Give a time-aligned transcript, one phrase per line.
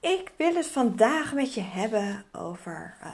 [0.00, 3.08] Ik wil het vandaag met je hebben over uh,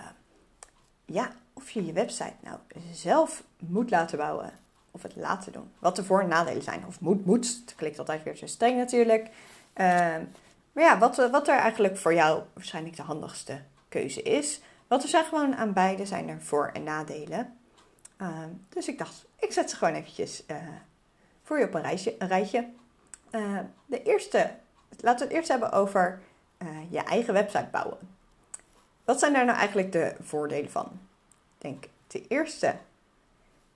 [1.05, 2.59] ja, of je je website nou
[2.93, 4.53] zelf moet laten bouwen
[4.91, 5.73] of het laten doen.
[5.79, 6.87] Wat de voor- en nadelen zijn.
[6.87, 7.47] Of moet, moet.
[7.65, 9.27] Het klinkt altijd weer zo streng natuurlijk.
[9.75, 10.17] Uh,
[10.73, 14.61] maar ja, wat, wat er eigenlijk voor jou waarschijnlijk de handigste keuze is.
[14.87, 17.57] Want er zijn gewoon aan beide zijn er voor- en nadelen.
[18.23, 20.57] Uh, dus ik dacht, ik zet ze gewoon eventjes uh,
[21.43, 22.69] voor je op een, reisje, een rijtje.
[23.31, 24.51] Uh, de eerste,
[25.01, 26.21] laten we het eerst hebben over
[26.59, 27.99] uh, je eigen website bouwen.
[29.05, 30.87] Wat zijn daar nou eigenlijk de voordelen van?
[31.57, 32.77] Ik denk, de eerste,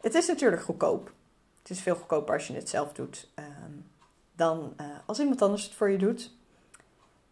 [0.01, 1.13] het is natuurlijk goedkoop.
[1.59, 3.91] Het is veel goedkoper als je het zelf doet um,
[4.33, 6.35] dan uh, als iemand anders het voor je doet.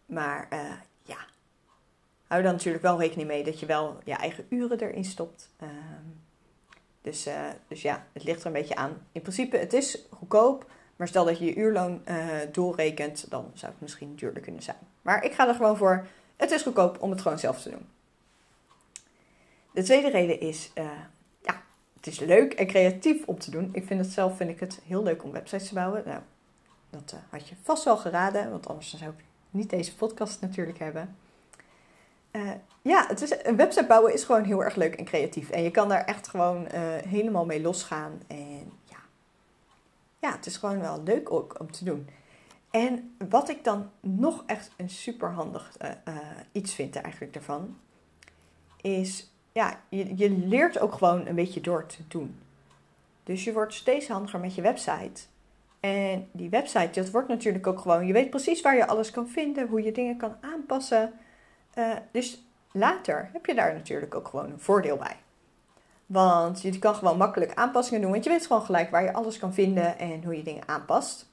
[0.05, 0.47] Maar
[1.03, 1.17] ja,
[2.27, 5.49] hou dan natuurlijk wel rekening mee dat je wel je eigen uren erin stopt.
[5.61, 6.21] Um,
[7.01, 7.27] dus,
[7.67, 9.07] dus ja, het ligt er een beetje aan.
[9.11, 10.71] In principe, het is goedkoop.
[10.99, 14.77] Maar stel dat je je uurloon uh, doorrekent, dan zou het misschien duurder kunnen zijn.
[15.01, 16.07] Maar ik ga er gewoon voor.
[16.35, 17.87] Het is goedkoop om het gewoon zelf te doen.
[19.71, 20.83] De tweede reden is, uh,
[21.41, 21.61] ja,
[21.95, 23.69] het is leuk en creatief om te doen.
[23.71, 26.03] Ik vind het zelf vind ik het heel leuk om websites te bouwen.
[26.05, 26.21] Nou,
[26.89, 31.15] dat had je vast wel geraden, want anders zou ik niet deze podcast natuurlijk hebben.
[32.81, 35.49] Ja, het is, een website bouwen is gewoon heel erg leuk en creatief.
[35.49, 36.67] En je kan daar echt gewoon
[37.07, 38.21] helemaal mee losgaan.
[38.27, 38.71] En
[40.19, 40.31] ja.
[40.31, 42.07] het is gewoon wel leuk ook om te doen.
[42.69, 45.89] En wat ik dan nog echt een super handig uh,
[46.51, 47.77] iets vind eigenlijk daarvan,
[48.81, 52.39] is ja, je, je leert ook gewoon een beetje door te doen.
[53.23, 55.21] Dus je wordt steeds handiger met je website.
[55.79, 59.27] En die website, dat wordt natuurlijk ook gewoon, je weet precies waar je alles kan
[59.27, 61.13] vinden, hoe je dingen kan aanpassen.
[61.75, 65.15] Uh, dus later heb je daar natuurlijk ook gewoon een voordeel bij.
[66.09, 69.39] Want je kan gewoon makkelijk aanpassingen doen, want je weet gewoon gelijk waar je alles
[69.39, 71.29] kan vinden en hoe je dingen aanpast.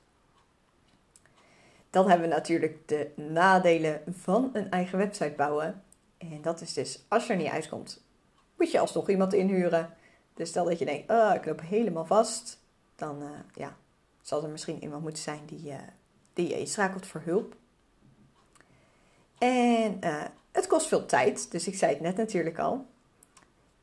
[1.90, 5.82] Dan hebben we natuurlijk de nadelen van een eigen website bouwen.
[6.18, 8.04] En dat is dus, als je er niet uitkomt,
[8.56, 9.96] moet je alsnog iemand inhuren.
[10.34, 12.62] Dus stel dat je denkt, oh, ik loop helemaal vast,
[12.96, 13.76] dan uh, ja,
[14.22, 15.74] zal er misschien iemand moeten zijn die, uh,
[16.32, 17.56] die je inschakelt voor hulp.
[19.38, 20.22] En uh,
[20.52, 22.86] het kost veel tijd, dus ik zei het net natuurlijk al.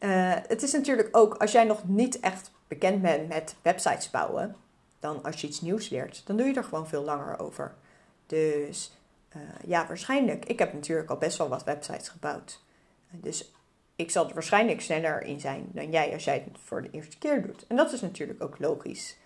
[0.03, 4.55] Uh, het is natuurlijk ook, als jij nog niet echt bekend bent met websites bouwen,
[4.99, 7.75] dan als je iets nieuws leert, dan doe je er gewoon veel langer over.
[8.25, 8.97] Dus
[9.35, 12.63] uh, ja, waarschijnlijk, ik heb natuurlijk al best wel wat websites gebouwd.
[13.09, 13.51] Dus
[13.95, 17.17] ik zal er waarschijnlijk sneller in zijn dan jij als jij het voor de eerste
[17.17, 17.67] keer doet.
[17.67, 19.17] En dat is natuurlijk ook logisch.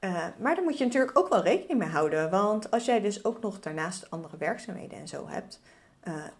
[0.00, 2.30] Uh, maar daar moet je natuurlijk ook wel rekening mee houden.
[2.30, 5.60] Want als jij dus ook nog daarnaast andere werkzaamheden en zo hebt,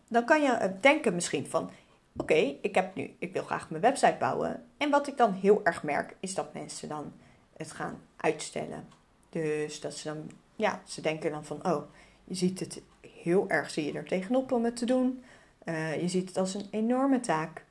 [0.09, 1.71] dan kan je denken misschien van,
[2.17, 4.65] oké, ik heb nu, ik wil graag mijn website bouwen.
[4.77, 7.13] En wat ik dan heel erg merk, is dat mensen dan
[7.57, 8.89] het gaan uitstellen.
[9.29, 11.83] Dus dat ze dan, ja, ze denken dan van, oh,
[12.25, 12.83] je ziet het
[13.23, 15.25] heel erg, zie je er tegenop om het te doen.
[15.65, 17.65] Uh, je ziet het als een enorme taak.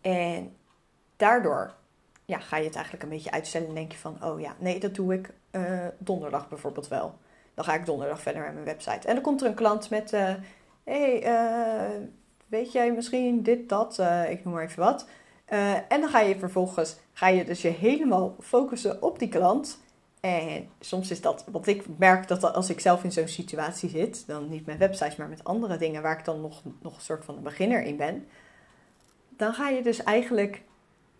[0.00, 0.56] En
[1.16, 1.74] daardoor
[2.24, 4.80] ja, ga je het eigenlijk een beetje uitstellen en denk je van, oh ja, nee,
[4.80, 7.18] dat doe ik uh, donderdag bijvoorbeeld wel.
[7.54, 9.08] Dan ga ik donderdag verder met mijn website.
[9.08, 10.42] En dan komt er een klant met, hé, uh,
[10.84, 12.06] hey, uh,
[12.48, 13.98] weet jij misschien dit, dat,
[14.28, 15.06] ik noem maar even wat.
[15.88, 19.78] en dan ga je vervolgens, ga je dus je helemaal focussen op die klant.
[20.20, 24.26] En soms is dat, want ik merk dat als ik zelf in zo'n situatie zit,
[24.26, 27.24] dan niet met websites, maar met andere dingen waar ik dan nog, nog een soort
[27.24, 28.28] van een beginner in ben.
[29.28, 30.62] Dan ga je dus eigenlijk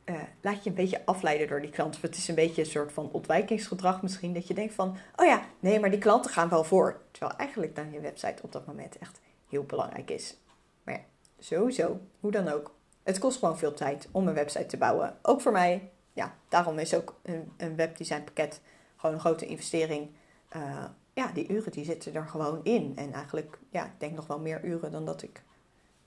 [0.04, 1.96] uh, laat je een beetje afleiden door die klant.
[1.96, 4.34] Of het is een beetje een soort van ontwijkingsgedrag misschien.
[4.34, 7.00] Dat je denkt van, oh ja, nee, maar die klanten gaan wel voor.
[7.10, 10.36] Terwijl eigenlijk dan je website op dat moment echt heel belangrijk is.
[10.84, 11.00] Maar ja,
[11.38, 12.74] sowieso, hoe dan ook.
[13.02, 15.16] Het kost gewoon veel tijd om een website te bouwen.
[15.22, 15.90] Ook voor mij.
[16.12, 18.60] Ja, daarom is ook een, een webdesign pakket
[18.96, 20.10] gewoon een grote investering.
[20.56, 22.92] Uh, ja, die uren die zitten er gewoon in.
[22.96, 25.42] En eigenlijk, ja, ik denk nog wel meer uren dan dat ik,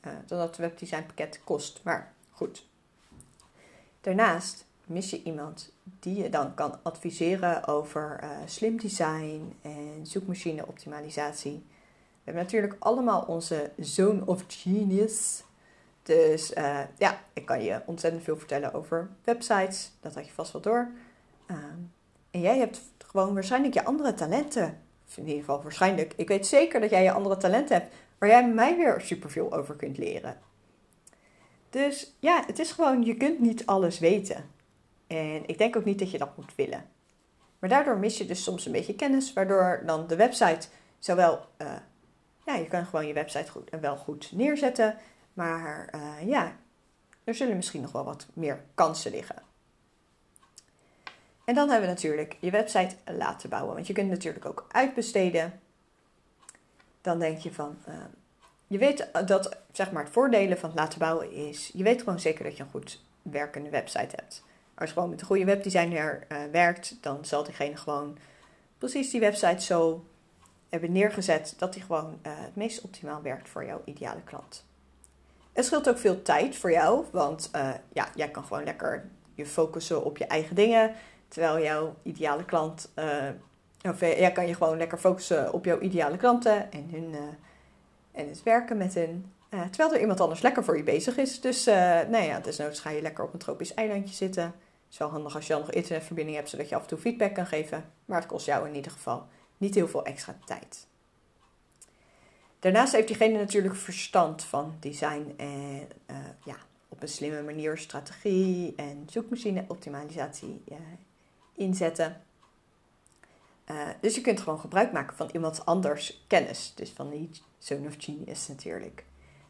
[0.02, 1.82] uh, dan dat het webdesign pakket kost.
[1.84, 2.70] Maar goed,
[4.02, 10.68] Daarnaast mis je iemand die je dan kan adviseren over uh, slim design en zoekmachine
[10.68, 11.66] optimalisatie.
[12.24, 15.44] We hebben natuurlijk allemaal onze zone of genius.
[16.04, 19.92] Dus uh, ja, ik kan je ontzettend veel vertellen over websites.
[20.00, 20.92] Dat had je vast wel door.
[21.48, 21.58] Uh,
[22.32, 24.80] en jij hebt gewoon waarschijnlijk je andere talenten
[25.18, 28.48] in ieder geval waarschijnlijk, ik weet zeker dat jij je andere talenten hebt waar jij
[28.48, 30.38] mij weer superveel over kunt leren.
[31.70, 34.50] Dus ja, het is gewoon, je kunt niet alles weten.
[35.08, 36.86] En ik denk ook niet dat je dat moet willen.
[37.60, 40.68] Maar daardoor mis je dus soms een beetje kennis, waardoor dan de website
[41.00, 41.74] zowel, uh,
[42.46, 44.98] ja, je kan gewoon je website goed en wel goed neerzetten,
[45.34, 46.56] maar uh, ja,
[47.24, 49.44] er zullen misschien nog wel wat meer kansen liggen.
[51.46, 55.60] En dan hebben we natuurlijk je website laten bouwen, want je kunt natuurlijk ook uitbesteden.
[57.02, 57.96] Dan denk je van, uh,
[58.68, 62.20] je weet dat, zeg maar, het voordelen van het laten bouwen is, je weet gewoon
[62.20, 64.44] zeker dat je een goed werkende website hebt.
[64.74, 68.18] Als je gewoon met een goede webdesigner werkt, dan zal diegene gewoon
[68.78, 70.06] precies die website zo
[70.72, 74.66] hebben neergezet dat die gewoon uh, het meest optimaal werkt voor jouw ideale klant.
[75.54, 79.46] Het scheelt ook veel tijd voor jou, want uh, ja, jij kan gewoon lekker je
[79.46, 80.94] focussen op je eigen dingen,
[81.28, 82.92] terwijl jouw ideale klant,
[83.82, 87.16] of jij kan je gewoon lekker focussen op jouw ideale klanten en hun
[88.12, 88.96] en het werken met.
[88.96, 91.42] Uh, terwijl er iemand anders lekker voor je bezig is.
[91.42, 91.66] Dus
[92.10, 94.44] nou ja, desnoods ga je lekker op een tropisch eilandje zitten.
[94.44, 94.54] Het
[94.92, 97.34] is wel handig als je dan nog internetverbinding hebt, zodat je af en toe feedback
[97.34, 97.86] kan geven.
[98.06, 99.28] Maar het kost jou in ieder geval
[99.62, 100.88] niet heel veel extra tijd.
[102.60, 106.56] Daarnaast heeft diegene natuurlijk verstand van design en uh, ja,
[106.90, 110.64] op een slimme manier strategie en zoekmachine optimalisatie
[111.56, 112.22] inzetten.
[113.72, 116.74] Uh, dus je kunt gewoon gebruik maken van iemand anders kennis.
[116.76, 119.06] Dus van die Zone of Genius natuurlijk.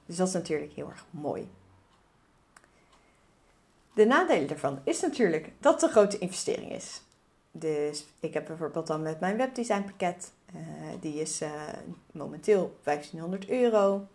[0.06, 1.50] Dus dat is natuurlijk heel erg mooi.
[3.94, 7.02] De nadelen daarvan is natuurlijk dat het een grote investering is.
[7.52, 10.32] Dus ik heb bijvoorbeeld dan met mijn webdesign pakket.
[10.56, 10.62] Uh,
[11.00, 11.52] die is uh,
[12.12, 14.08] momenteel 1500 euro.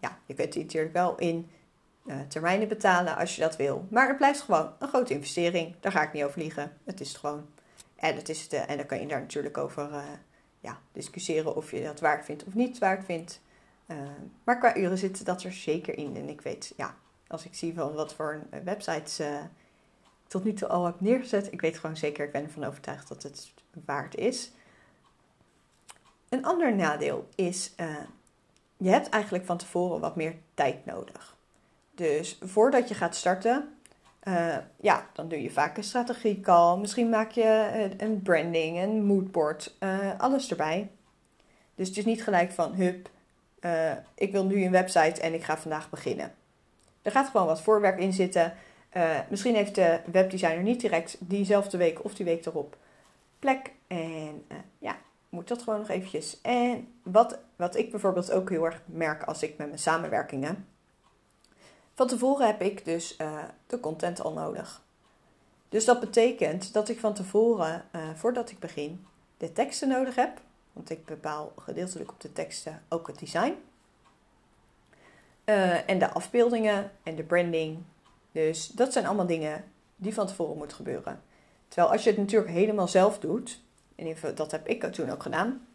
[0.00, 1.50] Ja, je kunt die natuurlijk wel in
[2.06, 3.86] uh, termijnen betalen als je dat wil.
[3.90, 5.74] Maar het blijft gewoon een grote investering.
[5.80, 6.72] Daar ga ik niet over liegen.
[6.84, 7.46] Het is gewoon.
[7.96, 9.90] En, het is de, en dan kan je daar natuurlijk over
[10.60, 13.40] ja, discussiëren of je dat waard vindt of niet waard vindt.
[14.44, 16.16] Maar qua uren zit dat er zeker in.
[16.16, 16.96] En ik weet, ja,
[17.26, 19.20] als ik zie van wat voor websites
[20.34, 23.22] tot nu toe al heb neergezet, ik weet gewoon zeker, ik ben ervan overtuigd dat
[23.22, 23.52] het
[23.84, 24.52] waard is.
[26.28, 27.96] Een ander nadeel is, uh,
[28.76, 31.36] je hebt eigenlijk van tevoren wat meer tijd nodig.
[31.94, 33.74] Dus voordat je gaat starten,
[34.24, 36.78] uh, ja, dan doe je vaak een strategiecall.
[36.78, 39.76] Misschien maak je eh, een branding, een moodboard,
[40.18, 40.90] alles erbij.
[41.74, 43.10] Dus het is niet gelijk van, hup,
[44.14, 46.32] ik wil nu een website en ik ga vandaag beginnen.
[47.02, 48.54] Er gaat gewoon wat voorwerk in zitten.
[49.28, 52.76] Misschien heeft de webdesigner niet direct diezelfde week of die week erop
[53.38, 53.72] plek.
[53.86, 54.44] En
[54.78, 54.96] ja,
[55.28, 56.40] moet dat gewoon nog eventjes.
[56.40, 60.66] En wat, wat ik bijvoorbeeld ook heel erg merk als ik met mijn samenwerkingen
[61.94, 64.82] van tevoren heb ik dus uh, de content al nodig.
[65.68, 69.06] Dus dat betekent dat ik van tevoren, voordat ik begin,
[69.36, 70.40] de teksten nodig heb.
[70.72, 73.54] Want ik bepaal gedeeltelijk op de teksten ook het design.
[75.86, 77.78] En de afbeeldingen en de branding.
[78.34, 79.64] Dus dat zijn allemaal dingen
[79.96, 81.22] die van tevoren moeten gebeuren.
[81.68, 83.60] Terwijl als je het natuurlijk helemaal zelf doet,
[83.94, 85.66] en dat heb ik toen ook gedaan,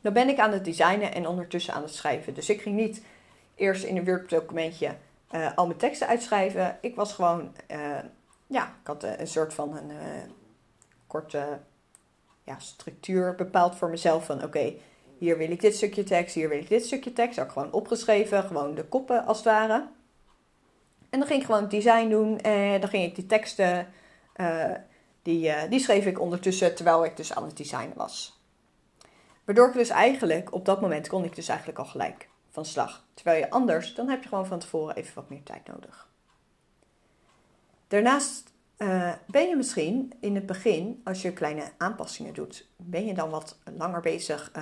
[0.00, 2.34] dan ben ik aan het designen en ondertussen aan het schrijven.
[2.34, 3.02] Dus ik ging niet
[3.54, 4.96] eerst in een Word documentje
[5.32, 6.78] uh, al mijn teksten uitschrijven.
[6.80, 7.98] Ik was gewoon, uh,
[8.46, 9.92] ja, ik had een soort van een
[11.06, 11.58] korte
[12.44, 14.24] ja, structuur bepaald voor mezelf.
[14.24, 14.74] Van oké,
[15.18, 17.38] hier wil ik dit stukje tekst, hier wil ik dit stukje tekst.
[17.38, 19.86] Ik gewoon opgeschreven, gewoon de koppen als het ware.
[21.10, 23.86] En dan ging ik gewoon het design doen en dan ging ik die teksten,
[25.22, 28.40] die, die schreef ik ondertussen terwijl ik dus aan het designen was.
[29.44, 33.06] Waardoor ik dus eigenlijk, op dat moment kon ik dus eigenlijk al gelijk van slag.
[33.14, 36.08] Terwijl je anders, dan heb je gewoon van tevoren even wat meer tijd nodig.
[37.88, 38.52] Daarnaast
[39.26, 43.58] ben je misschien in het begin, als je kleine aanpassingen doet, ben je dan wat
[43.76, 44.52] langer bezig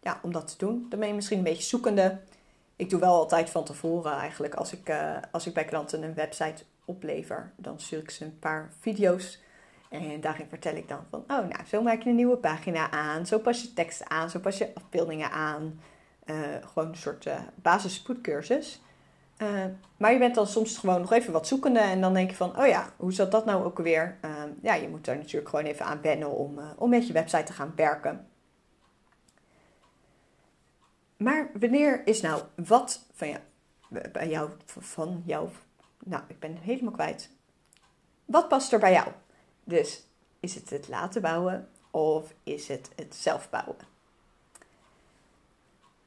[0.00, 0.86] ja, om dat te doen.
[0.88, 2.20] Dan ben je misschien een beetje zoekende.
[2.82, 6.14] Ik doe wel altijd van tevoren eigenlijk, als ik, uh, als ik bij klanten een
[6.14, 9.40] website oplever, dan stuur ik ze een paar video's.
[9.90, 13.26] En daarin vertel ik dan van, oh nou, zo maak je een nieuwe pagina aan,
[13.26, 15.80] zo pas je tekst aan, zo pas je afbeeldingen aan.
[16.26, 16.36] Uh,
[16.72, 18.82] gewoon een soort uh, basisspoedcursus.
[19.38, 19.48] Uh,
[19.96, 22.58] maar je bent dan soms gewoon nog even wat zoekende en dan denk je van,
[22.58, 24.18] oh ja, hoe zat dat nou ook alweer?
[24.62, 27.52] ja, je moet daar natuurlijk gewoon even aan wennen om, om met je website te
[27.52, 28.26] gaan werken.
[31.22, 33.40] Maar wanneer is nou wat van jou,
[34.12, 35.48] bij jou, van jou,
[36.04, 37.30] nou, ik ben helemaal kwijt.
[38.24, 39.08] Wat past er bij jou?
[39.64, 40.02] Dus
[40.40, 43.76] is het het laten bouwen of is het het zelf bouwen?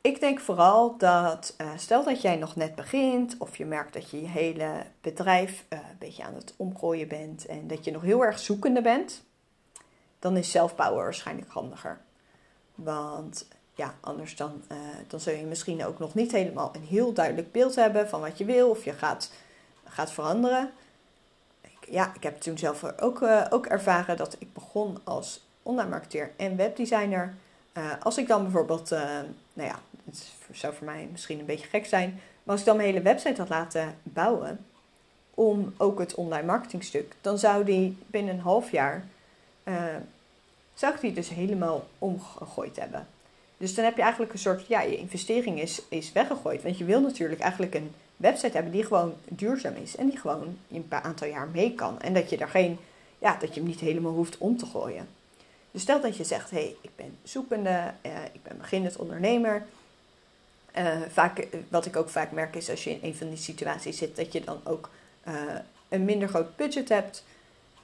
[0.01, 4.09] Ik denk vooral dat, uh, stel dat jij nog net begint of je merkt dat
[4.09, 8.01] je je hele bedrijf uh, een beetje aan het omgooien bent en dat je nog
[8.01, 9.23] heel erg zoekende bent,
[10.19, 12.01] dan is zelfbouwen waarschijnlijk handiger.
[12.75, 14.77] Want ja, anders dan, uh,
[15.07, 18.37] dan zul je misschien ook nog niet helemaal een heel duidelijk beeld hebben van wat
[18.37, 19.31] je wil of je gaat,
[19.83, 20.71] gaat veranderen.
[21.61, 25.89] Ik, ja, ik heb toen zelf ook, uh, ook ervaren dat ik begon als online
[25.89, 27.35] marketeer en webdesigner.
[27.73, 28.89] Uh, als ik dan bijvoorbeeld,
[29.53, 32.09] nou ja, het zou voor mij misschien een beetje gek zijn,
[32.43, 34.65] maar als ik dan mijn hele website had laten bouwen
[35.33, 39.05] om ook het online marketingstuk, dan zou die binnen een half jaar,
[40.73, 43.07] zou ik die dus helemaal omgegooid hebben.
[43.57, 46.63] Dus dan heb je eigenlijk een soort, ja, je investering is, is weggegooid.
[46.63, 49.95] Want je wil natuurlijk eigenlijk een website hebben die gewoon duurzaam is.
[49.95, 52.01] En die gewoon een paar aantal jaar mee kan.
[52.01, 52.77] En dat je daar geen,
[53.19, 55.07] ja, dat je hem niet helemaal hoeft om te gooien.
[55.71, 59.65] Dus stel dat je zegt, hé, hey, ik ben zoekende, uh, ik ben beginnend ondernemer.
[60.77, 63.97] Uh, vaak, wat ik ook vaak merk is als je in een van die situaties
[63.97, 64.89] zit, dat je dan ook
[65.27, 65.33] uh,
[65.89, 67.23] een minder groot budget hebt.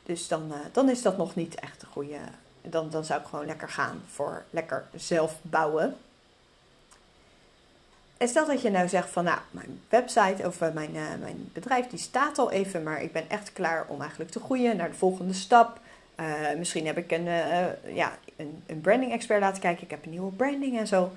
[0.04, 2.18] Dus dan, dan is dat nog niet echt een goede,
[2.62, 5.98] dan, dan zou ik gewoon lekker gaan voor lekker zelf bouwen.
[8.18, 11.50] En stel dat je nou zegt van nou, mijn website of eh, mijn, uh, mijn
[11.54, 14.90] bedrijf die staat al even, maar ik ben echt klaar om eigenlijk te groeien naar
[14.90, 15.80] de volgende stap.
[16.20, 17.26] Uh, misschien heb ik een,
[17.94, 21.12] ja, een, een, branding expert laten kijken, ik heb een nieuwe branding en zo.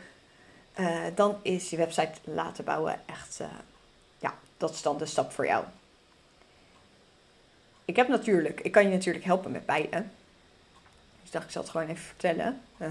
[1.15, 3.41] dan is je website laten bouwen echt,
[4.19, 5.65] ja, dat is dan de stap voor jou.
[7.85, 10.05] Ik heb natuurlijk, ik kan je natuurlijk helpen met beide
[11.35, 12.61] dacht ik zal het gewoon even vertellen.
[12.79, 12.89] Uh,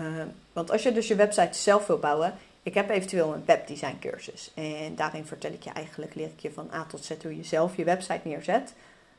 [0.54, 2.34] want als je dus je website zelf wil bouwen,
[2.64, 4.52] ik heb eventueel een webdesign cursus.
[4.54, 7.44] En daarin vertel ik je eigenlijk, leer ik je van A tot Z hoe je
[7.44, 8.74] zelf je website neerzet.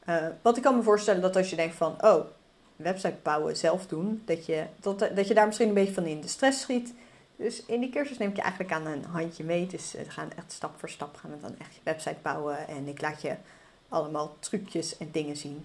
[0.08, 2.24] Uh, want ik kan me voorstellen dat als je denkt van, oh,
[2.76, 6.20] website bouwen, zelf doen, dat je, dat, dat je daar misschien een beetje van in
[6.20, 6.94] de stress schiet.
[7.36, 9.66] Dus in die cursus neem ik je eigenlijk aan een handje mee.
[9.66, 12.68] Dus we gaan echt stap voor stap gaan we dan echt je website bouwen.
[12.68, 13.34] En ik laat je
[13.88, 15.64] allemaal trucjes en dingen zien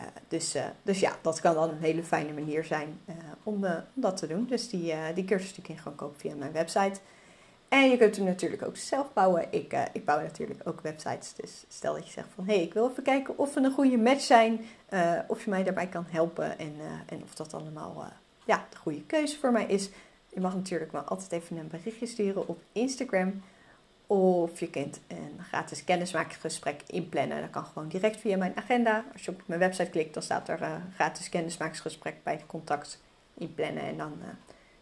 [0.00, 3.66] uh, dus, uh, dus ja, dat kan dan een hele fijne manier zijn uh, om,
[3.94, 4.46] dat te doen.
[4.46, 7.00] Dus die, die cursus kun je gewoon kopen via mijn website.
[7.68, 9.46] En je kunt hem natuurlijk ook zelf bouwen.
[9.50, 11.34] Ik, ik bouw natuurlijk ook websites.
[11.34, 12.44] Dus stel dat je zegt van...
[12.44, 14.60] hé, hey, ik wil even kijken of we een goede match zijn.
[15.26, 16.58] of je mij daarbij kan helpen.
[16.58, 16.74] En,
[17.06, 18.04] en of dat allemaal
[18.44, 19.90] ja, de goede keuze voor mij is.
[20.28, 23.42] Je mag natuurlijk wel altijd even een berichtje sturen op Instagram...
[24.10, 27.40] Of je kunt een gratis kennismakingsgesprek inplannen.
[27.40, 29.04] Dat kan gewoon direct via mijn agenda.
[29.12, 33.02] Als je op mijn website klikt, dan staat er uh, gratis kennismakingsgesprek bij contact
[33.34, 33.82] inplannen.
[33.82, 34.28] En dan, uh,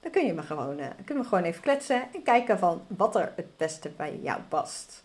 [0.01, 3.17] dan kun je me gewoon, uh, kunnen we gewoon even kletsen en kijken van wat
[3.17, 5.05] er het beste bij jou past.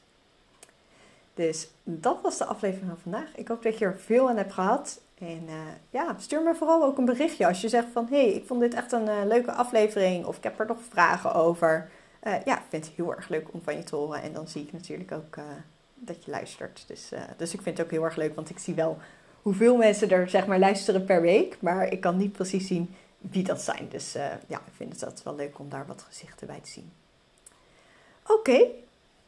[1.34, 3.36] Dus dat was de aflevering van vandaag.
[3.36, 5.01] Ik hoop dat je er veel aan hebt gehad.
[5.20, 5.48] En
[5.89, 8.08] ja, stuur me vooral ook een berichtje als je zegt van...
[8.10, 11.34] hé, hey, ik vond dit echt een leuke aflevering of ik heb er nog vragen
[11.34, 11.89] over...
[12.27, 14.22] Uh, ja, ik vind het heel erg leuk om van je te horen.
[14.22, 15.44] En dan zie ik natuurlijk ook uh,
[15.96, 16.84] dat je luistert.
[16.88, 18.98] Dus, uh, dus ik vind het ook heel erg leuk, want ik zie wel
[19.42, 21.58] hoeveel mensen er zeg maar luisteren per week.
[21.60, 23.88] Maar ik kan niet precies zien wie dat zijn.
[23.89, 24.13] Dus
[24.48, 26.92] ja, ik vind het altijd wel leuk om daar wat gezichten bij te zien.
[28.27, 28.65] Oké,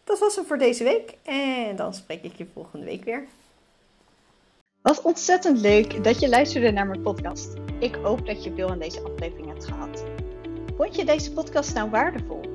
[0.04, 1.18] dat was hem voor deze week.
[1.24, 3.26] En dan spreek ik je volgende week weer.
[4.82, 7.54] Wat ontzettend leuk dat je luisterde naar mijn podcast.
[7.80, 10.04] Ik hoop dat je veel aan deze aflevering hebt gehad.
[10.78, 12.55] Vond je deze podcast nou waardevol?